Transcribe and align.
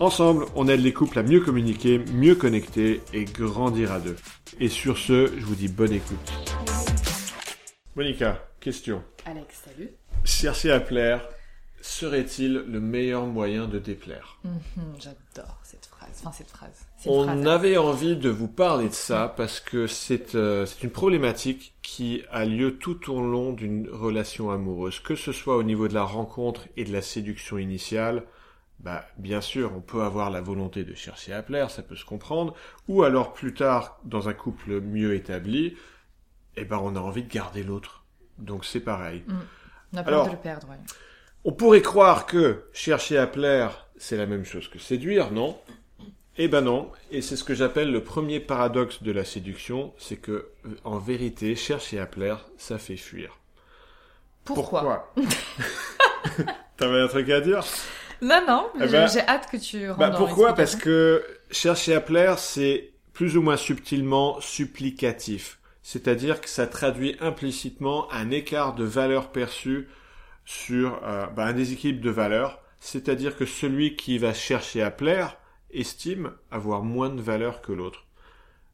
Ensemble, 0.00 0.46
on 0.54 0.68
aide 0.68 0.80
les 0.80 0.92
couples 0.92 1.18
à 1.18 1.22
mieux 1.22 1.40
communiquer, 1.40 1.98
mieux 2.12 2.36
connecter 2.36 3.00
et 3.12 3.24
grandir 3.24 3.90
à 3.92 3.98
deux. 3.98 4.16
Et 4.60 4.68
sur 4.68 4.96
ce, 4.96 5.26
je 5.36 5.44
vous 5.44 5.56
dis 5.56 5.68
bonne 5.68 5.92
écoute. 5.92 6.32
Monica, 7.96 8.40
question. 8.60 9.02
Alex, 9.26 9.62
salut. 9.64 9.90
Chercher 10.24 10.70
à 10.70 10.78
plaire 10.80 11.26
serait-il 11.80 12.64
le 12.68 12.80
meilleur 12.80 13.26
moyen 13.26 13.66
de 13.66 13.78
déplaire? 13.78 14.38
Mhm, 14.44 14.52
J'adore 15.00 15.58
cette 15.64 15.86
phrase. 15.86 16.10
Enfin, 16.20 16.32
cette 16.32 16.50
phrase. 16.50 16.86
On 17.06 17.24
phrase. 17.24 17.46
avait 17.46 17.76
envie 17.76 18.16
de 18.16 18.28
vous 18.30 18.48
parler 18.48 18.88
de 18.88 18.94
ça 18.94 19.32
parce 19.36 19.58
que 19.58 19.86
c'est 19.88 20.34
euh, 20.36 20.64
c'est 20.66 20.82
une 20.84 20.90
problématique 20.90 21.74
qui 21.82 22.22
a 22.30 22.44
lieu 22.44 22.76
tout 22.78 23.12
au 23.12 23.20
long 23.20 23.52
d'une 23.52 23.88
relation 23.90 24.50
amoureuse, 24.50 25.00
que 25.00 25.16
ce 25.16 25.32
soit 25.32 25.56
au 25.56 25.62
niveau 25.64 25.88
de 25.88 25.94
la 25.94 26.02
rencontre 26.04 26.66
et 26.76 26.84
de 26.84 26.92
la 26.92 27.02
séduction 27.02 27.58
initiale. 27.58 28.22
Bah, 28.80 29.04
bien 29.16 29.40
sûr, 29.40 29.72
on 29.76 29.80
peut 29.80 30.02
avoir 30.02 30.30
la 30.30 30.40
volonté 30.40 30.84
de 30.84 30.94
chercher 30.94 31.32
à 31.32 31.42
plaire, 31.42 31.70
ça 31.70 31.82
peut 31.82 31.96
se 31.96 32.04
comprendre, 32.04 32.54
ou 32.86 33.02
alors 33.02 33.32
plus 33.32 33.52
tard, 33.52 33.98
dans 34.04 34.28
un 34.28 34.34
couple 34.34 34.80
mieux 34.80 35.14
établi, 35.14 35.76
eh 36.56 36.64
ben, 36.64 36.78
on 36.82 36.94
a 36.94 37.00
envie 37.00 37.24
de 37.24 37.32
garder 37.32 37.64
l'autre. 37.64 38.04
Donc 38.38 38.64
c'est 38.64 38.80
pareil. 38.80 39.24
On 39.92 39.96
a 39.96 40.02
peur 40.04 40.14
Alors- 40.14 40.26
de 40.26 40.32
le 40.32 40.38
perdre, 40.38 40.68
ouais. 40.68 40.76
On 41.44 41.52
pourrait 41.52 41.82
croire 41.82 42.26
que 42.26 42.64
chercher 42.72 43.16
à 43.18 43.26
plaire, 43.26 43.86
c'est 43.96 44.16
la 44.16 44.26
même 44.26 44.44
chose 44.44 44.68
que 44.68 44.78
séduire, 44.78 45.30
non? 45.32 45.58
Eh 46.36 46.46
ben 46.46 46.60
non, 46.60 46.92
et 47.10 47.20
c'est 47.20 47.34
ce 47.36 47.42
que 47.42 47.54
j'appelle 47.54 47.90
le 47.90 48.02
premier 48.04 48.38
paradoxe 48.38 49.02
de 49.02 49.10
la 49.10 49.24
séduction, 49.24 49.92
c'est 49.98 50.16
que, 50.18 50.50
euh, 50.66 50.76
en 50.84 50.98
vérité, 50.98 51.56
chercher 51.56 51.98
à 51.98 52.06
plaire, 52.06 52.46
ça 52.58 52.78
fait 52.78 52.96
fuir. 52.96 53.38
Pourquoi, 54.44 55.12
T'avais 56.76 57.00
un 57.00 57.08
truc 57.08 57.28
à 57.30 57.40
dire? 57.40 57.64
Non, 58.20 58.42
non, 58.46 58.68
Eh 58.76 58.86
j'ai 58.86 58.92
ben- 58.92 59.08
j'ai 59.08 59.20
hâte 59.20 59.48
que 59.50 59.56
tu 59.56 59.86
rentres 59.88 59.98
Bah 59.98 60.10
pourquoi? 60.10 60.54
Parce 60.54 60.76
que 60.76 61.24
chercher 61.50 61.94
à 61.94 62.00
plaire, 62.00 62.38
c'est 62.38 62.92
plus 63.12 63.36
ou 63.36 63.42
moins 63.42 63.56
subtilement 63.56 64.40
supplicatif. 64.40 65.58
C'est-à-dire 65.82 66.40
que 66.40 66.48
ça 66.48 66.66
traduit 66.66 67.16
implicitement 67.20 68.10
un 68.12 68.30
écart 68.30 68.74
de 68.74 68.84
valeur 68.84 69.30
perçue 69.32 69.88
sur 70.44 71.00
euh, 71.04 71.26
bah, 71.26 71.46
un 71.46 71.52
déséquilibre 71.52 72.02
de 72.02 72.10
valeur. 72.10 72.60
C'est-à-dire 72.80 73.36
que 73.36 73.46
celui 73.46 73.96
qui 73.96 74.18
va 74.18 74.34
chercher 74.34 74.82
à 74.82 74.90
plaire 74.90 75.36
estime 75.72 76.32
avoir 76.50 76.82
moins 76.82 77.10
de 77.10 77.20
valeur 77.20 77.60
que 77.60 77.72
l'autre. 77.72 78.04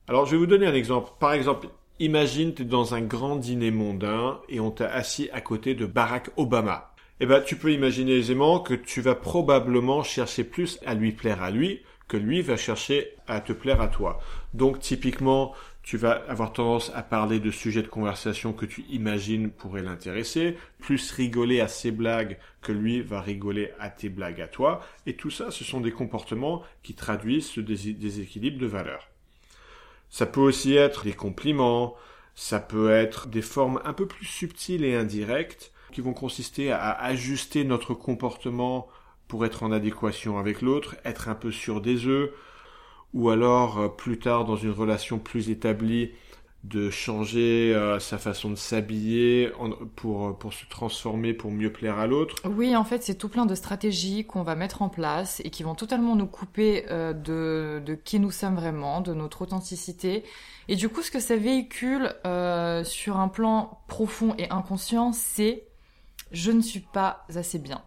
Alors 0.09 0.27
je 0.27 0.33
vais 0.33 0.37
vous 0.39 0.47
donner 0.47 0.67
un 0.67 0.75
exemple. 0.75 1.13
Par 1.19 1.33
exemple, 1.33 1.69
imagine 1.99 2.55
tu 2.55 2.63
es 2.63 2.65
dans 2.65 2.95
un 2.95 3.01
grand 3.01 3.37
dîner 3.37 3.71
mondain 3.71 4.41
et 4.49 4.61
on 4.61 4.71
t'a 4.71 4.89
assis 4.93 5.31
à 5.33 5.41
côté 5.41 5.75
de 5.75 5.87
Barack 5.87 6.31
Obama. 6.37 6.94
Eh 7.25 7.27
ben, 7.27 7.41
tu 7.41 7.57
peux 7.57 7.73
imaginer 7.73 8.19
aisément 8.19 8.61
que 8.61 8.75
tu 8.75 9.01
vas 9.01 9.15
probablement 9.15 10.03
chercher 10.03 10.45
plus 10.45 10.79
à 10.85 10.93
lui 10.93 11.11
plaire 11.11 11.43
à 11.43 11.51
lui 11.51 11.81
que 12.07 12.19
lui 12.19 12.43
va 12.43 12.59
chercher 12.59 13.15
à 13.27 13.41
te 13.41 13.55
plaire 13.55 13.81
à 13.81 13.89
toi. 13.89 14.21
Donc, 14.53 14.79
typiquement, 14.79 15.55
tu 15.83 15.97
vas 15.97 16.23
avoir 16.29 16.53
tendance 16.53 16.93
à 16.95 17.03
parler 17.03 17.41
de 17.41 17.51
sujets 17.51 17.81
de 17.81 17.89
conversation 17.89 18.53
que 18.53 18.67
tu 18.67 18.85
imagines 18.91 19.49
pourraient 19.49 19.83
l'intéresser, 19.83 20.59
plus 20.81 21.13
rigoler 21.13 21.63
à 21.63 21.69
ses 21.69 21.93
blagues 21.93 22.37
que 22.61 22.73
lui 22.73 23.01
va 23.01 23.23
rigoler 23.23 23.73
à 23.81 23.89
tes 23.89 24.11
blagues 24.11 24.43
à 24.43 24.47
toi. 24.47 24.85
Et 25.07 25.17
tout 25.17 25.31
ça, 25.31 25.51
ce 25.51 25.65
sont 25.65 25.81
des 25.81 25.93
comportements 25.93 26.63
qui 26.83 26.93
traduisent 26.93 27.49
ce 27.49 27.63
dés- 27.63 27.95
déséquilibre 27.95 28.59
de 28.59 28.67
valeur. 28.67 29.09
Ça 30.11 30.27
peut 30.27 30.43
aussi 30.43 30.75
être 30.75 31.05
des 31.05 31.15
compliments, 31.15 31.97
ça 32.35 32.61
peut 32.61 32.91
être 32.91 33.29
des 33.29 33.41
formes 33.41 33.81
un 33.87 33.95
peu 33.95 34.07
plus 34.07 34.27
subtiles 34.27 34.85
et 34.85 34.95
indirectes 34.95 35.71
qui 35.95 36.01
vont 36.01 36.13
consister 36.13 36.71
à 36.73 36.91
ajuster 36.91 37.65
notre 37.65 37.95
comportement 37.95 38.89
pour 39.29 39.47
être 39.47 39.63
en 39.63 39.73
adéquation 39.73 40.39
avec 40.39 40.61
l'autre, 40.61 40.97
être 41.05 41.29
un 41.29 41.35
peu 41.35 41.51
sûr 41.51 41.81
des 41.81 42.07
œufs, 42.07 42.31
ou 43.15 43.31
alors 43.31 43.79
euh, 43.79 43.89
plus 43.89 44.19
tard 44.19 44.45
dans 44.45 44.57
une 44.57 44.73
relation 44.73 45.19
plus 45.19 45.49
établie 45.49 46.11
de 46.65 46.89
changer 46.89 47.75
euh, 47.75 47.99
sa 48.01 48.17
façon 48.17 48.51
de 48.51 48.55
s'habiller 48.55 49.53
pour, 49.97 50.39
pour 50.39 50.53
se 50.55 50.65
transformer 50.67 51.35
pour 51.35 51.51
mieux 51.51 51.71
plaire 51.71 51.99
à 51.99 52.07
l'autre. 52.07 52.37
Oui, 52.49 52.75
en 52.75 52.85
fait, 52.85 53.03
c'est 53.03 53.17
tout 53.17 53.29
plein 53.29 53.45
de 53.45 53.55
stratégies 53.55 54.25
qu'on 54.25 54.43
va 54.43 54.55
mettre 54.55 54.81
en 54.81 54.89
place 54.89 55.43
et 55.45 55.51
qui 55.51 55.63
vont 55.63 55.75
totalement 55.75 56.17
nous 56.17 56.27
couper 56.27 56.87
euh, 56.91 57.13
de, 57.13 57.83
de 57.85 57.95
qui 57.95 58.19
nous 58.19 58.31
sommes 58.31 58.55
vraiment, 58.55 59.03
de 59.03 59.13
notre 59.13 59.43
authenticité. 59.43 60.25
Et 60.69 60.77
du 60.77 60.89
coup, 60.89 61.03
ce 61.03 61.11
que 61.11 61.21
ça 61.21 61.37
véhicule 61.37 62.15
euh, 62.25 62.83
sur 62.83 63.19
un 63.19 63.29
plan 63.29 63.83
profond 63.87 64.35
et 64.39 64.49
inconscient, 64.51 65.13
c'est 65.13 65.65
je 66.35 66.51
ne 66.51 66.61
suis 66.61 66.81
pas 66.81 67.25
assez 67.35 67.59
bien. 67.59 67.83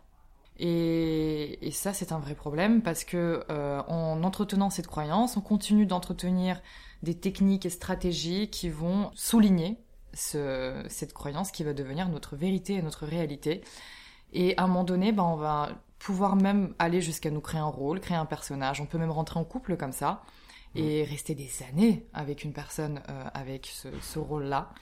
Et, 0.60 1.68
et 1.68 1.72
ça, 1.72 1.94
c'est 1.94 2.12
un 2.12 2.18
vrai 2.20 2.34
problème 2.34 2.82
parce 2.82 3.04
que 3.04 3.44
euh, 3.52 3.82
en 3.88 4.24
entretenant 4.24 4.70
cette 4.72 4.88
croyance, 4.88 5.38
on 5.38 5.42
continue 5.42 5.86
d'entretenir 5.86 6.62
des 7.04 7.14
techniques 7.14 7.66
et 7.68 7.70
stratégies 7.70 8.50
qui 8.50 8.70
vont 8.70 9.12
souligner 9.14 9.78
ce- 10.14 10.84
cette 10.90 11.14
croyance 11.14 11.52
qui 11.52 11.64
va 11.64 11.74
devenir 11.74 12.10
notre 12.10 12.36
vérité 12.36 12.74
et 12.74 12.82
notre 12.82 13.06
réalité. 13.06 13.62
Et 14.34 14.58
à 14.58 14.64
un 14.64 14.68
moment 14.68 14.84
donné, 14.84 15.12
ben, 15.12 15.24
on 15.24 15.36
va 15.36 15.70
pouvoir 16.00 16.36
même 16.36 16.74
aller 16.80 17.02
jusqu'à 17.02 17.30
nous 17.30 17.42
créer 17.42 17.60
un 17.62 17.66
rôle, 17.66 18.00
créer 18.00 18.18
un 18.18 18.26
personnage. 18.26 18.82
On 18.82 18.88
peut 18.88 18.98
même 18.98 19.12
rentrer 19.12 19.40
en 19.40 19.44
couple 19.44 19.78
comme 19.78 19.92
ça 19.94 20.24
et 20.76 21.04
rester 21.04 21.34
des 21.36 21.50
années 21.70 22.08
avec 22.14 22.44
une 22.44 22.54
personne 22.54 23.02
euh, 23.10 23.24
avec 23.34 23.68
ce, 23.68 23.88
ce 24.02 24.20
rôle-là. 24.20 24.74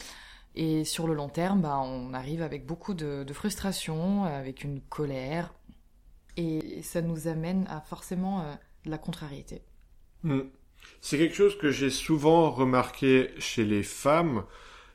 Et 0.55 0.85
sur 0.85 1.05
le 1.07 1.13
long 1.13 1.29
terme, 1.29 1.61
ben, 1.61 1.77
on 1.77 2.13
arrive 2.13 2.41
avec 2.41 2.66
beaucoup 2.66 2.93
de, 2.93 3.23
de 3.23 3.33
frustration, 3.33 4.23
avec 4.23 4.63
une 4.63 4.81
colère. 4.81 5.53
Et 6.38 6.81
ça 6.81 7.01
nous 7.01 7.27
amène 7.27 7.66
à 7.69 7.81
forcément 7.81 8.41
euh, 8.41 8.53
de 8.85 8.91
la 8.91 8.97
contrariété. 8.97 9.61
Hmm. 10.23 10.41
C'est 11.01 11.17
quelque 11.17 11.35
chose 11.35 11.57
que 11.57 11.71
j'ai 11.71 11.89
souvent 11.89 12.51
remarqué 12.51 13.31
chez 13.38 13.66
les 13.66 13.83
femmes, 13.83 14.43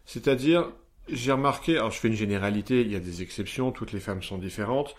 c'est-à-dire, 0.05 0.71
j'ai 1.09 1.33
remarqué, 1.33 1.77
alors 1.77 1.91
je 1.91 1.99
fais 1.99 2.09
une 2.09 2.15
généralité, 2.15 2.81
il 2.83 2.91
y 2.91 2.97
a 2.97 3.01
des 3.01 3.23
exceptions, 3.23 3.73
toutes 3.73 3.93
les 3.93 4.01
femmes 4.01 4.23
sont 4.23 4.39
différentes, 4.39 4.95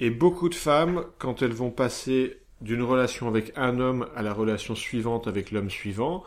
et 0.00 0.10
beaucoup 0.10 0.48
de 0.48 0.54
femmes, 0.54 1.06
quand 1.18 1.42
elles 1.42 1.52
vont 1.52 1.70
passer 1.70 2.40
d'une 2.60 2.82
relation 2.82 3.28
avec 3.28 3.52
un 3.56 3.78
homme 3.78 4.08
à 4.14 4.22
la 4.22 4.32
relation 4.32 4.74
suivante 4.74 5.26
avec 5.26 5.50
l'homme 5.50 5.70
suivant, 5.70 6.24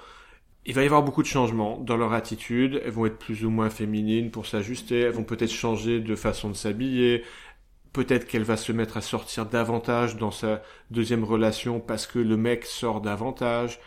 il 0.66 0.74
va 0.74 0.82
y 0.82 0.86
avoir 0.86 1.04
beaucoup 1.04 1.22
de 1.22 1.28
changements 1.28 1.78
dans 1.78 1.98
leur 1.98 2.14
attitude, 2.14 2.82
elles 2.84 2.92
vont 2.92 3.06
être 3.06 3.18
plus 3.18 3.46
ou 3.46 3.50
moins 3.50 3.70
féminines 3.70 4.32
pour 4.32 4.48
s'ajuster, 4.48 5.02
elles 5.02 5.12
vont 5.12 5.24
peut-être 5.24 5.52
changer 5.52 6.00
de 6.00 6.16
façon 6.16 6.50
de 6.50 6.56
s'habiller, 6.56 7.24
peut-être 7.94 8.28
qu'elle 8.28 8.44
va 8.44 8.58
se 8.58 8.72
mettre 8.72 8.98
à 8.98 9.02
sortir 9.02 9.46
davantage 9.46 10.18
dans 10.18 10.32
sa 10.32 10.62
deuxième 10.92 11.24
relation 11.24 11.80
parce 11.80 12.08
que 12.08 12.20
le 12.20 12.36
mec 12.36 12.66
sort 12.66 13.00
davantage. 13.00 13.80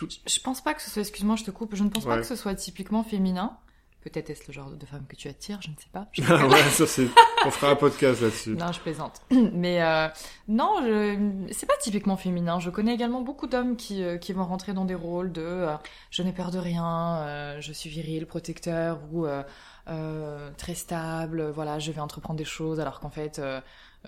Je 0.00 0.40
pense 0.40 0.62
pas 0.62 0.74
que 0.74 0.82
ce 0.82 0.90
soit, 0.90 1.02
excuse-moi, 1.02 1.36
je 1.36 1.44
te 1.44 1.50
coupe, 1.50 1.74
je 1.74 1.82
ne 1.82 1.88
pense 1.88 2.04
pas 2.04 2.18
que 2.18 2.26
ce 2.26 2.36
soit 2.36 2.54
typiquement 2.54 3.02
féminin. 3.02 3.56
Peut-être 4.02 4.30
est-ce 4.30 4.42
le 4.48 4.52
genre 4.52 4.70
de 4.70 4.84
femme 4.84 5.06
que 5.08 5.14
tu 5.14 5.28
attires, 5.28 5.60
je 5.62 5.70
ne 5.70 5.74
sais 5.76 5.88
pas. 5.92 6.08
Je 6.12 6.22
Ah 6.28 6.46
ouais, 6.48 6.62
ça 6.70 6.86
c'est. 6.86 7.06
On 7.46 7.50
fera 7.50 7.72
un 7.72 7.76
podcast 7.76 8.20
là-dessus. 8.20 8.50
Non, 8.56 8.72
je 8.72 8.80
plaisante. 8.80 9.22
Mais 9.52 9.80
euh, 9.82 10.08
non, 10.48 10.76
je... 10.82 11.46
c'est 11.52 11.66
pas 11.66 11.76
typiquement 11.80 12.16
féminin. 12.16 12.58
Je 12.60 12.70
connais 12.70 12.94
également 12.94 13.22
beaucoup 13.22 13.46
d'hommes 13.46 13.76
qui, 13.76 14.02
euh, 14.02 14.18
qui 14.18 14.32
vont 14.32 14.44
rentrer 14.44 14.72
dans 14.74 14.84
des 14.84 14.94
rôles 14.96 15.30
de 15.32 15.42
euh, 15.42 15.74
je 16.10 16.22
n'ai 16.22 16.32
peur 16.32 16.50
de 16.50 16.58
rien, 16.58 17.16
euh, 17.18 17.60
je 17.60 17.72
suis 17.72 17.90
viril, 17.90 18.26
protecteur 18.26 19.00
ou 19.12 19.24
euh, 19.26 19.42
euh, 19.88 20.50
très 20.58 20.74
stable. 20.74 21.50
Voilà, 21.50 21.78
je 21.78 21.92
vais 21.92 22.00
entreprendre 22.00 22.38
des 22.38 22.44
choses 22.44 22.80
alors 22.80 22.98
qu'en 23.00 23.10
fait, 23.10 23.38
euh, 23.38 23.60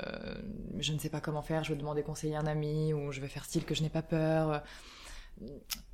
euh, 0.05 0.35
je 0.79 0.93
ne 0.93 0.99
sais 0.99 1.09
pas 1.09 1.21
comment 1.21 1.43
faire. 1.43 1.63
Je 1.65 1.73
vais 1.73 1.79
demander 1.79 2.03
conseil 2.03 2.35
à 2.35 2.41
un 2.41 2.47
ami 2.47 2.93
ou 2.93 3.13
je 3.13 3.21
vais 3.21 3.29
faire 3.29 3.45
style 3.45 3.65
que 3.65 3.75
je 3.75 3.83
n'ai 3.83 3.91
pas 3.91 4.03
peur. 4.03 4.63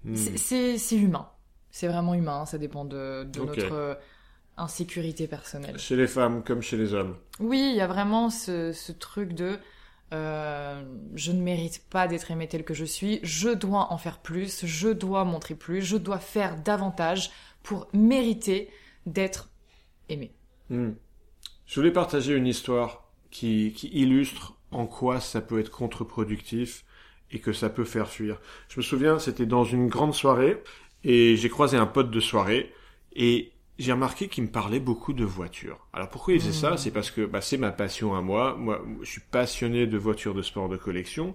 Hmm. 0.05 0.15
C'est- 0.17 0.37
C'est 0.39 0.79
c'est 0.79 0.97
humain. 0.97 1.29
C'est 1.71 1.89
vraiment 1.89 2.15
humain. 2.15 2.47
Ça 2.47 2.59
dépend 2.59 2.85
de, 2.85 3.27
notre 3.37 3.73
euh, 3.73 3.95
insécurité 4.57 5.27
personnelle. 5.27 5.79
Chez 5.79 5.97
les 5.97 6.07
femmes 6.07 6.43
comme 6.43 6.63
chez 6.63 6.77
les 6.77 6.95
hommes. 6.95 7.17
Oui, 7.39 7.71
il 7.73 7.77
y 7.77 7.81
a 7.81 7.87
vraiment 7.87 8.31
ce, 8.31 8.73
ce 8.73 8.93
truc 8.93 9.33
de 9.33 9.59
euh, 10.13 10.83
je 11.15 11.31
ne 11.31 11.41
mérite 11.41 11.85
pas 11.89 12.09
d'être 12.09 12.31
aimé 12.33 12.49
tel 12.49 12.65
que 12.65 12.75
je 12.75 12.85
suis, 12.85 13.21
je 13.23 13.51
dois 13.51 13.93
en 13.93 13.99
faire 13.99 14.19
plus, 14.19 14.67
je 14.67 14.89
dois 14.89 15.25
montrer 15.25 15.55
plus, 15.55 15.83
je 15.83 15.97
dois 15.97 16.19
faire 16.19 16.61
davantage 16.61 17.31
pour 17.63 17.89
mériter 17.93 18.71
d'être 19.07 19.51
aimé. 20.09 20.33
Hmm. 20.69 20.93
Je 21.67 21.79
voulais 21.79 21.93
partager 21.93 22.35
une 22.35 22.49
histoire 22.49 23.09
qui, 23.31 23.73
qui 23.73 23.89
illustre 23.89 24.57
en 24.73 24.87
quoi 24.87 25.21
ça 25.21 25.41
peut 25.41 25.61
être 25.61 25.71
contre-productif 25.71 26.85
et 27.31 27.39
que 27.39 27.53
ça 27.53 27.71
peut 27.71 27.85
faire 27.85 28.09
fuir. 28.09 28.41
Je 28.69 28.81
me 28.81 28.83
souviens, 28.83 29.21
c'était 29.21 29.47
dans 29.47 29.65
une 29.65 29.87
grande 29.87 30.15
soirée 30.15 30.61
Et 31.05 31.37
j'ai 31.37 31.49
croisé 31.49 31.77
un 31.77 31.87
pote 31.87 32.11
de 32.11 32.21
soirée 32.21 32.73
et 33.15 33.53
j'ai 33.79 33.93
remarqué 33.93 34.29
qu'il 34.29 34.45
me 34.45 34.51
parlait 34.51 34.81
beaucoup 34.81 35.15
de 35.15 35.25
voitures. 35.25 35.87
Alors 35.93 36.11
pourquoi 36.11 36.35
il 36.35 36.41
faisait 36.41 36.53
ça? 36.53 36.73
Mhm. 36.73 36.77
C'est 36.77 36.91
parce 36.91 37.11
que 37.11 37.25
bah, 37.25 37.41
c'est 37.41 37.57
ma 37.57 37.71
passion 37.71 38.15
à 38.15 38.21
moi. 38.21 38.55
Moi, 38.59 38.85
je 39.03 39.11
suis 39.11 39.23
passionné 39.31 39.87
de 39.87 39.97
voitures 39.97 40.35
de 40.35 40.43
sport 40.43 40.69
de 40.69 40.77
collection. 40.77 41.35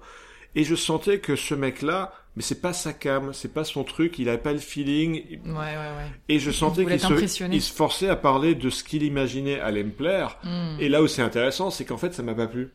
Et 0.57 0.63
je 0.63 0.75
sentais 0.75 1.19
que 1.19 1.35
ce 1.35 1.53
mec-là, 1.53 2.13
mais 2.35 2.41
c'est 2.41 2.61
pas 2.61 2.71
sa 2.71 2.93
cam, 2.93 3.33
c'est 3.33 3.53
pas 3.53 3.65
son 3.65 3.83
truc, 3.83 4.19
il 4.19 4.29
avait 4.29 4.37
pas 4.37 4.53
le 4.53 4.59
feeling. 4.59 5.39
Ouais, 5.43 5.53
ouais, 5.53 5.53
ouais. 5.53 6.11
Et 6.29 6.39
je 6.39 6.49
sentais 6.49 6.85
qu'il 6.85 6.99
se, 6.99 7.43
il 7.51 7.61
se 7.61 7.73
forçait 7.73 8.07
à 8.07 8.15
parler 8.15 8.55
de 8.55 8.69
ce 8.69 8.83
qu'il 8.83 9.03
imaginait 9.03 9.59
allait 9.59 9.83
me 9.83 9.91
plaire. 9.91 10.37
Hmm. 10.43 10.77
Et 10.79 10.87
là 10.87 11.01
où 11.01 11.07
c'est 11.07 11.21
intéressant, 11.21 11.71
c'est 11.71 11.83
qu'en 11.83 11.97
fait, 11.97 12.13
ça 12.13 12.23
m'a 12.23 12.35
pas 12.35 12.47
plu. 12.47 12.71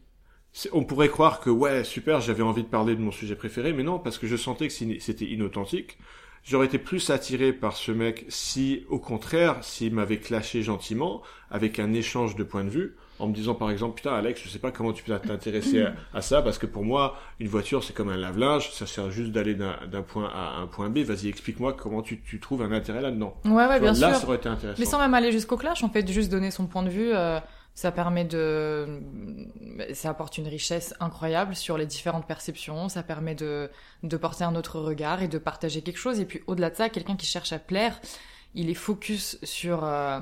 On 0.72 0.84
pourrait 0.84 1.08
croire 1.08 1.40
que 1.40 1.48
ouais, 1.48 1.84
super, 1.84 2.20
j'avais 2.20 2.42
envie 2.42 2.64
de 2.64 2.68
parler 2.68 2.96
de 2.96 3.00
mon 3.00 3.12
sujet 3.12 3.36
préféré, 3.36 3.72
mais 3.72 3.84
non, 3.84 3.98
parce 3.98 4.18
que 4.18 4.26
je 4.26 4.36
sentais 4.36 4.68
que 4.68 4.74
c'était 4.74 5.24
inauthentique. 5.24 5.96
J'aurais 6.42 6.66
été 6.66 6.78
plus 6.78 7.10
attiré 7.10 7.52
par 7.52 7.76
ce 7.76 7.92
mec 7.92 8.24
si, 8.28 8.84
au 8.88 8.98
contraire, 8.98 9.56
s'il 9.62 9.94
m'avait 9.94 10.18
clashé 10.18 10.62
gentiment, 10.62 11.22
avec 11.50 11.78
un 11.78 11.92
échange 11.92 12.34
de 12.36 12.44
points 12.44 12.64
de 12.64 12.70
vue, 12.70 12.96
en 13.18 13.26
me 13.28 13.34
disant 13.34 13.54
par 13.54 13.70
exemple, 13.70 13.96
putain 13.96 14.14
Alex, 14.14 14.40
je 14.42 14.48
sais 14.48 14.58
pas 14.58 14.70
comment 14.72 14.92
tu 14.94 15.04
peux 15.04 15.16
t'intéresser 15.18 15.82
à, 15.82 15.92
à 16.14 16.22
ça, 16.22 16.40
parce 16.40 16.56
que 16.56 16.64
pour 16.66 16.84
moi, 16.84 17.18
une 17.38 17.48
voiture 17.48 17.84
c'est 17.84 17.92
comme 17.92 18.08
un 18.08 18.16
lave-linge, 18.16 18.70
ça 18.72 18.86
sert 18.86 19.10
juste 19.10 19.32
d'aller 19.32 19.54
d'un 19.54 20.02
point 20.02 20.30
A 20.34 20.56
à 20.56 20.60
un 20.62 20.66
point 20.66 20.88
B, 20.88 20.98
vas-y 21.00 21.28
explique-moi 21.28 21.74
comment 21.74 22.00
tu, 22.00 22.20
tu 22.22 22.40
trouves 22.40 22.62
un 22.62 22.72
intérêt 22.72 23.02
là-dedans. 23.02 23.36
Ouais, 23.44 23.66
ouais, 23.66 23.78
bien 23.80 23.92
vois, 23.92 24.00
Là, 24.00 24.12
sûr. 24.14 24.16
ça 24.22 24.26
aurait 24.26 24.36
été 24.38 24.48
intéressant. 24.48 24.80
Mais 24.80 24.86
sans 24.86 24.98
même 24.98 25.12
aller 25.12 25.32
jusqu'au 25.32 25.58
clash, 25.58 25.84
en 25.84 25.90
fait, 25.90 26.10
juste 26.10 26.30
donner 26.30 26.50
son 26.50 26.66
point 26.66 26.82
de 26.82 26.88
vue, 26.90 27.10
euh, 27.12 27.38
ça 27.74 27.92
permet 27.92 28.24
de, 28.24 29.00
ça 29.94 30.10
apporte 30.10 30.38
une 30.38 30.48
richesse 30.48 30.94
incroyable 31.00 31.56
sur 31.56 31.78
les 31.78 31.86
différentes 31.86 32.26
perceptions, 32.26 32.88
ça 32.88 33.02
permet 33.02 33.34
de, 33.34 33.70
porter 34.20 34.44
un 34.44 34.54
autre 34.54 34.80
regard 34.80 35.22
et 35.22 35.28
de 35.28 35.38
partager 35.38 35.82
quelque 35.82 35.98
chose. 35.98 36.20
Et 36.20 36.24
puis 36.24 36.42
au-delà 36.46 36.70
de 36.70 36.76
ça, 36.76 36.88
quelqu'un 36.88 37.16
qui 37.16 37.26
cherche 37.26 37.52
à 37.52 37.58
plaire, 37.58 38.00
il 38.54 38.68
est 38.68 38.74
focus 38.74 39.38
sur 39.42 39.84
euh, 39.84 40.20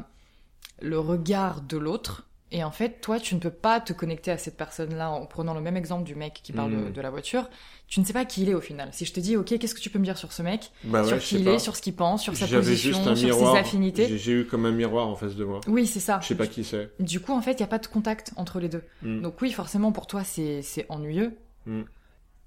le 0.80 0.98
regard 0.98 1.62
de 1.62 1.78
l'autre. 1.78 2.26
Et 2.50 2.64
en 2.64 2.70
fait, 2.70 3.02
toi, 3.02 3.20
tu 3.20 3.34
ne 3.34 3.40
peux 3.40 3.50
pas 3.50 3.78
te 3.78 3.92
connecter 3.92 4.30
à 4.30 4.38
cette 4.38 4.56
personne-là 4.56 5.10
en 5.10 5.26
prenant 5.26 5.52
le 5.52 5.60
même 5.60 5.76
exemple 5.76 6.04
du 6.04 6.14
mec 6.14 6.40
qui 6.42 6.52
parle 6.54 6.70
de, 6.70 6.76
Mm. 6.88 6.92
de 6.92 7.00
la 7.02 7.10
voiture. 7.10 7.50
Tu 7.88 8.00
ne 8.00 8.06
sais 8.06 8.14
pas 8.14 8.24
qui 8.24 8.40
il 8.42 8.48
est 8.48 8.54
au 8.54 8.60
final. 8.62 8.88
Si 8.92 9.04
je 9.04 9.12
te 9.12 9.20
dis, 9.20 9.36
ok, 9.36 9.58
qu'est-ce 9.58 9.74
que 9.74 9.80
tu 9.80 9.90
peux 9.90 9.98
me 9.98 10.04
dire 10.04 10.16
sur 10.16 10.32
ce 10.32 10.40
mec, 10.42 10.70
Bah 10.84 11.02
ouais, 11.02 11.08
sur 11.08 11.18
je 11.20 11.26
qui 11.26 11.36
il 11.40 11.44
pas. 11.44 11.50
est, 11.52 11.58
sur 11.58 11.76
ce 11.76 11.82
qu'il 11.82 11.94
pense, 11.94 12.22
sur 12.22 12.34
sa 12.34 12.46
position, 12.48 12.92
juste 12.92 13.02
sur 13.18 13.26
miroir. 13.28 13.52
ses 13.54 13.58
affinités. 13.60 14.16
J'ai- 14.16 14.32
eu 14.32 14.46
comme 14.46 14.64
un 14.64 14.72
miroir 14.72 15.08
en 15.08 15.14
face 15.14 15.34
de 15.36 15.44
moi. 15.44 15.60
Oui, 15.66 15.86
c'est 15.86 16.00
ça. 16.00 16.20
Je 16.22 16.28
sais 16.28 16.34
pas 16.36 16.46
qui 16.46 16.64
c'est. 16.64 16.90
Du 17.00 17.20
coup, 17.20 17.32
en 17.32 17.42
fait, 17.42 17.52
il 17.52 17.56
n'y 17.58 17.62
a 17.64 17.66
pas 17.68 17.78
de 17.78 17.86
contact 17.86 18.32
entre 18.36 18.60
les 18.60 18.70
deux. 18.70 18.82
Mm. 19.02 19.20
Donc 19.20 19.40
oui, 19.42 19.52
forcément, 19.52 19.92
pour 19.92 20.06
toi, 20.06 20.24
c'est 20.24 20.62
c'est 20.62 20.86
ennuyeux. 20.88 21.36
Mm. 21.66 21.82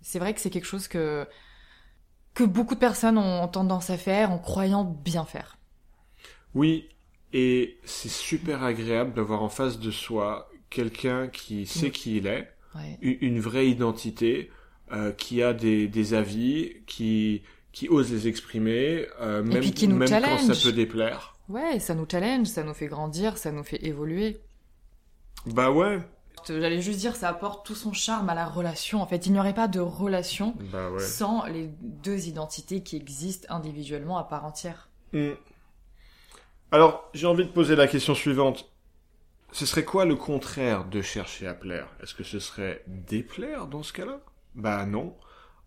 C'est 0.01 0.17
vrai 0.17 0.33
que 0.33 0.41
c'est 0.41 0.49
quelque 0.49 0.65
chose 0.65 0.87
que, 0.87 1.27
que 2.33 2.43
beaucoup 2.43 2.73
de 2.73 2.79
personnes 2.79 3.19
ont 3.19 3.47
tendance 3.47 3.91
à 3.91 3.97
faire 3.97 4.31
en 4.31 4.39
croyant 4.39 4.83
bien 4.83 5.25
faire. 5.25 5.57
Oui, 6.55 6.89
et 7.33 7.77
c'est 7.85 8.09
super 8.11 8.63
agréable 8.63 9.13
d'avoir 9.13 9.41
en 9.43 9.49
face 9.49 9.79
de 9.79 9.91
soi 9.91 10.49
quelqu'un 10.69 11.27
qui 11.27 11.65
sait 11.65 11.87
Mm. 11.87 11.91
qui 11.91 12.17
il 12.17 12.27
est, 12.27 12.49
Ouais. 12.75 12.97
une 13.01 13.39
vraie 13.39 13.67
identité, 13.67 14.49
euh, 14.93 15.11
qui 15.11 15.43
a 15.43 15.53
des, 15.53 15.87
des 15.87 16.13
avis, 16.13 16.77
qui, 16.87 17.41
qui 17.73 17.89
ose 17.89 18.11
les 18.11 18.27
exprimer, 18.29 19.05
euh, 19.19 19.43
même, 19.43 19.61
qui 19.61 19.87
même 19.87 20.07
quand 20.09 20.53
ça 20.53 20.69
peut 20.69 20.73
déplaire. 20.73 21.35
ouais, 21.49 21.79
ça 21.79 21.95
nous 21.95 22.05
challenge, 22.09 22.47
ça 22.47 22.63
nous 22.63 22.73
fait 22.73 22.87
grandir, 22.87 23.37
ça 23.37 23.51
nous 23.51 23.63
fait 23.63 23.83
évoluer. 23.85 24.39
Bah 25.45 25.71
ouais. 25.71 25.99
J'allais 26.47 26.81
juste 26.81 26.99
dire, 26.99 27.15
ça 27.15 27.29
apporte 27.29 27.65
tout 27.65 27.75
son 27.75 27.93
charme 27.93 28.29
à 28.29 28.33
la 28.35 28.47
relation. 28.47 29.01
En 29.01 29.05
fait, 29.05 29.25
il 29.27 29.33
n'y 29.33 29.39
aurait 29.39 29.53
pas 29.53 29.67
de 29.67 29.79
relation 29.79 30.55
Bah 30.71 30.89
ouais. 30.89 30.99
sans 31.03 31.45
les 31.45 31.69
deux 31.81 32.27
identités 32.27 32.81
qui 32.81 32.95
existent 32.95 33.53
individuellement 33.53 34.17
à 34.17 34.23
part 34.23 34.45
entière. 34.45 34.89
Mm. 35.13 35.31
Alors, 36.71 37.09
j'ai 37.13 37.27
envie 37.27 37.45
de 37.45 37.49
poser 37.51 37.75
la 37.75 37.87
question 37.87 38.15
suivante. 38.15 38.69
Ce 39.51 39.65
serait 39.65 39.83
quoi 39.83 40.05
le 40.05 40.15
contraire 40.15 40.85
de 40.85 41.01
chercher 41.01 41.47
à 41.47 41.53
plaire? 41.53 41.87
Est-ce 42.01 42.15
que 42.15 42.23
ce 42.23 42.39
serait 42.39 42.83
déplaire 42.87 43.67
dans 43.67 43.83
ce 43.83 43.91
cas-là? 43.91 44.21
Bah 44.55 44.85
non. 44.85 45.15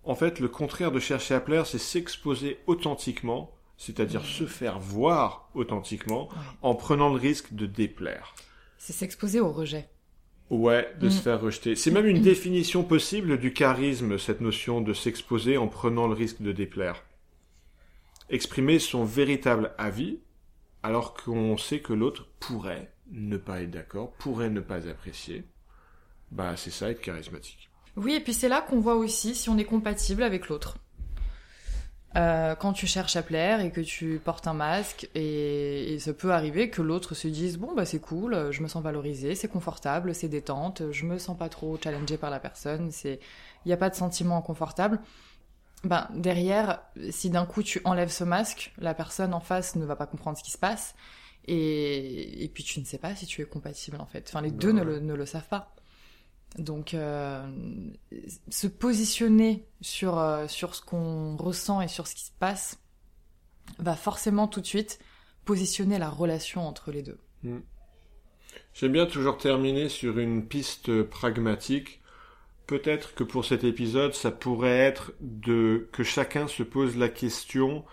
En 0.04 0.14
fait, 0.14 0.40
le 0.40 0.48
contraire 0.48 0.90
de 0.92 1.00
chercher 1.00 1.34
à 1.34 1.40
plaire, 1.40 1.66
c'est 1.66 1.78
s'exposer 1.78 2.58
authentiquement, 2.66 3.52
c'est-à-dire 3.76 4.24
se 4.24 4.46
faire 4.46 4.78
voir 4.78 5.50
authentiquement, 5.54 6.28
Ouais. 6.28 6.34
en 6.62 6.74
prenant 6.74 7.10
le 7.10 7.18
risque 7.20 7.52
de 7.52 7.66
déplaire. 7.66 8.34
C'est 8.78 8.92
s'exposer 8.94 9.40
au 9.40 9.50
rejet. 9.52 9.88
Ouais, 10.50 10.94
de 11.00 11.06
Mm. 11.08 11.10
se 11.10 11.22
faire 11.22 11.40
rejeter. 11.40 11.74
C'est 11.76 11.90
même 11.90 12.06
une 12.06 12.20
définition 12.22 12.84
possible 12.84 13.38
du 13.38 13.52
charisme, 13.52 14.18
cette 14.18 14.40
notion 14.42 14.80
de 14.80 14.92
s'exposer 14.92 15.56
en 15.58 15.68
prenant 15.68 16.06
le 16.06 16.14
risque 16.14 16.40
de 16.42 16.52
déplaire. 16.52 17.02
Exprimer 18.30 18.78
son 18.78 19.04
véritable 19.04 19.74
avis, 19.78 20.20
alors 20.84 21.14
qu'on 21.14 21.56
sait 21.56 21.80
que 21.80 21.94
l'autre 21.94 22.26
pourrait 22.38 22.92
ne 23.10 23.38
pas 23.38 23.62
être 23.62 23.70
d'accord, 23.70 24.12
pourrait 24.12 24.50
ne 24.50 24.60
pas 24.60 24.86
apprécier. 24.86 25.44
Bah, 26.30 26.56
c'est 26.56 26.70
ça 26.70 26.90
être 26.90 27.00
charismatique. 27.00 27.70
Oui, 27.96 28.12
et 28.12 28.20
puis 28.20 28.34
c'est 28.34 28.50
là 28.50 28.60
qu'on 28.60 28.80
voit 28.80 28.96
aussi 28.96 29.34
si 29.34 29.48
on 29.48 29.56
est 29.56 29.64
compatible 29.64 30.22
avec 30.22 30.48
l'autre. 30.48 30.76
Euh, 32.16 32.54
quand 32.54 32.74
tu 32.74 32.86
cherches 32.86 33.16
à 33.16 33.22
plaire 33.22 33.60
et 33.60 33.72
que 33.72 33.80
tu 33.80 34.20
portes 34.22 34.46
un 34.46 34.52
masque, 34.52 35.08
et, 35.14 35.94
et 35.94 35.98
ça 35.98 36.12
peut 36.12 36.32
arriver 36.32 36.68
que 36.68 36.82
l'autre 36.82 37.14
se 37.14 37.28
dise 37.28 37.56
bon 37.56 37.74
bah 37.74 37.86
c'est 37.86 37.98
cool, 37.98 38.52
je 38.52 38.62
me 38.62 38.68
sens 38.68 38.82
valorisé, 38.82 39.34
c'est 39.34 39.48
confortable, 39.48 40.14
c'est 40.14 40.28
détente, 40.28 40.82
je 40.92 41.06
me 41.06 41.18
sens 41.18 41.36
pas 41.36 41.48
trop 41.48 41.78
challengé 41.82 42.18
par 42.18 42.30
la 42.30 42.38
personne, 42.40 42.92
c'est 42.92 43.20
il 43.64 43.70
y 43.70 43.72
a 43.72 43.76
pas 43.76 43.90
de 43.90 43.96
sentiment 43.96 44.36
inconfortable. 44.36 45.00
Ben 45.84 46.08
derrière, 46.14 46.82
si 47.10 47.30
d'un 47.30 47.46
coup 47.46 47.62
tu 47.62 47.80
enlèves 47.84 48.10
ce 48.10 48.24
masque, 48.24 48.72
la 48.78 48.94
personne 48.94 49.34
en 49.34 49.40
face 49.40 49.76
ne 49.76 49.84
va 49.84 49.96
pas 49.96 50.06
comprendre 50.06 50.38
ce 50.38 50.42
qui 50.42 50.50
se 50.50 50.58
passe, 50.58 50.94
et, 51.46 52.42
et 52.42 52.48
puis 52.48 52.64
tu 52.64 52.80
ne 52.80 52.84
sais 52.84 52.98
pas 52.98 53.14
si 53.14 53.26
tu 53.26 53.42
es 53.42 53.44
compatible 53.44 53.98
en 54.00 54.06
fait. 54.06 54.26
Enfin 54.28 54.40
les 54.40 54.50
deux 54.50 54.72
ne 54.72 54.80
ouais. 54.80 54.86
le, 54.86 55.00
ne 55.00 55.14
le 55.14 55.26
savent 55.26 55.48
pas. 55.48 55.74
Donc, 56.58 56.94
euh, 56.94 57.44
se 58.48 58.66
positionner 58.66 59.66
sur, 59.80 60.18
euh, 60.18 60.46
sur 60.46 60.74
ce 60.74 60.82
qu'on 60.82 61.36
ressent 61.36 61.80
et 61.80 61.88
sur 61.88 62.06
ce 62.06 62.14
qui 62.14 62.24
se 62.24 62.30
passe 62.38 62.78
va 63.78 63.96
forcément 63.96 64.46
tout 64.46 64.60
de 64.60 64.66
suite 64.66 65.00
positionner 65.44 65.98
la 65.98 66.08
relation 66.08 66.66
entre 66.66 66.92
les 66.92 67.02
deux. 67.02 67.18
J'aime 68.72 68.92
bien 68.92 69.06
toujours 69.06 69.36
terminer 69.36 69.88
sur 69.88 70.18
une 70.18 70.46
piste 70.46 71.02
pragmatique. 71.02 72.00
Peut-être 72.66 73.14
que 73.14 73.24
pour 73.24 73.44
cet 73.44 73.64
épisode, 73.64 74.14
ça 74.14 74.30
pourrait 74.30 74.78
être 74.78 75.12
de 75.20 75.88
que 75.92 76.02
chacun 76.02 76.48
se 76.48 76.62
pose 76.62 76.96
la 76.96 77.08
question 77.08 77.84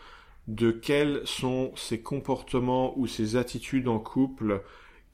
de 0.47 0.71
quels 0.71 1.22
sont 1.25 1.72
ses 1.75 2.01
comportements 2.01 2.98
ou 2.98 3.07
ses 3.07 3.36
attitudes 3.36 3.88
en 3.88 4.00
couple 4.00 4.63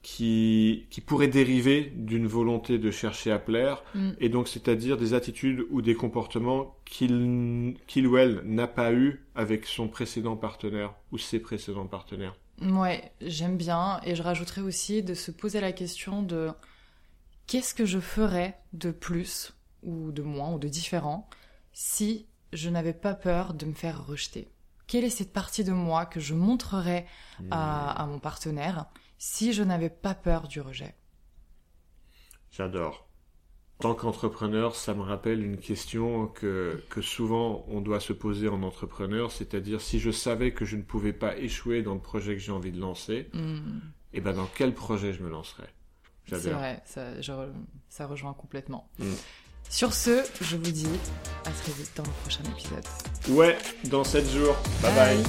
qui, 0.02 0.86
qui 0.90 1.00
pourraient 1.00 1.28
dériver 1.28 1.92
d'une 1.96 2.26
volonté 2.26 2.78
de 2.78 2.90
chercher 2.90 3.32
à 3.32 3.38
plaire, 3.38 3.82
Mm. 3.94 4.10
et 4.20 4.28
donc 4.28 4.48
c'est-à-dire 4.48 4.96
des 4.96 5.12
attitudes 5.12 5.66
ou 5.70 5.82
des 5.82 5.94
comportements 5.94 6.76
qu'il 6.84 7.74
qu'il 7.86 8.06
ou 8.06 8.16
elle 8.16 8.42
n'a 8.44 8.68
pas 8.68 8.92
eu 8.92 9.24
avec 9.34 9.66
son 9.66 9.88
précédent 9.88 10.36
partenaire 10.36 10.94
ou 11.12 11.18
ses 11.18 11.40
précédents 11.40 11.86
partenaires. 11.86 12.36
Ouais, 12.62 13.12
j'aime 13.20 13.56
bien. 13.56 14.00
Et 14.04 14.14
je 14.14 14.22
rajouterais 14.22 14.62
aussi 14.62 15.02
de 15.02 15.14
se 15.14 15.30
poser 15.30 15.60
la 15.60 15.72
question 15.72 16.22
de 16.22 16.50
qu'est-ce 17.46 17.74
que 17.74 17.84
je 17.84 17.98
ferais 18.00 18.56
de 18.72 18.90
plus 18.90 19.52
ou 19.82 20.12
de 20.12 20.22
moins 20.22 20.52
ou 20.54 20.58
de 20.58 20.68
différent 20.68 21.28
si 21.72 22.26
je 22.52 22.70
n'avais 22.70 22.94
pas 22.94 23.14
peur 23.14 23.54
de 23.54 23.66
me 23.66 23.74
faire 23.74 24.06
rejeter 24.06 24.50
Quelle 24.86 25.04
est 25.04 25.10
cette 25.10 25.32
partie 25.32 25.64
de 25.64 25.72
moi 25.72 26.06
que 26.06 26.20
je 26.20 26.34
montrerais 26.34 27.06
à, 27.50 27.90
à 28.02 28.06
mon 28.06 28.18
partenaire 28.18 28.86
si 29.18 29.52
je 29.52 29.62
n'avais 29.62 29.90
pas 29.90 30.14
peur 30.14 30.48
du 30.48 30.60
rejet? 30.60 30.94
J'adore. 32.50 33.08
En 33.80 33.82
tant 33.82 33.94
qu'entrepreneur, 33.96 34.76
ça 34.76 34.94
me 34.94 35.02
rappelle 35.02 35.42
une 35.44 35.58
question 35.58 36.28
que, 36.28 36.84
que 36.90 37.02
souvent 37.02 37.64
on 37.68 37.80
doit 37.80 38.00
se 38.00 38.12
poser 38.14 38.48
en 38.48 38.62
entrepreneur, 38.62 39.32
c'est-à-dire 39.32 39.80
si 39.82 40.00
je 40.00 40.10
savais 40.10 40.52
que 40.54 40.64
je 40.64 40.76
ne 40.76 40.82
pouvais 40.82 41.12
pas 41.14 41.36
échouer 41.38 41.82
dans 41.82 41.94
le 41.94 42.00
projet 42.00 42.34
que 42.34 42.40
j'ai 42.40 42.52
envie 42.52 42.72
de 42.72 42.80
lancer, 42.80 43.30
Hmm, 43.32 43.80
et 44.12 44.20
ben 44.20 44.34
dans 44.34 44.46
quel 44.46 44.74
projet 44.74 45.12
je 45.14 45.22
me 45.22 45.30
lancerais? 45.30 45.70
C'est 46.26 46.50
vrai, 46.50 46.82
ça, 46.84 47.20
je 47.20 47.32
ça 47.88 48.06
rejoint 48.06 48.34
complètement. 48.34 48.88
Mm. 48.98 49.14
Sur 49.70 49.92
ce, 49.92 50.24
je 50.40 50.56
vous 50.56 50.70
dis 50.70 50.86
à 51.44 51.50
très 51.50 51.72
vite 51.72 51.90
dans 51.96 52.02
le 52.02 52.10
prochain 52.22 52.42
épisode. 52.50 52.84
Ouais, 53.28 53.56
dans 53.84 54.04
7 54.04 54.28
jours. 54.30 54.56
bye. 54.82 54.92
bye. 54.94 55.16
Bye. 55.16 55.24